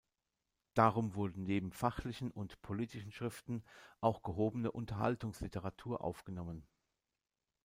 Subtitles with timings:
[0.73, 3.63] Darum wurde neben fachlichen und politischen Schriften
[3.99, 6.65] auch gehobene Unterhaltungsliteratur aufgenommen.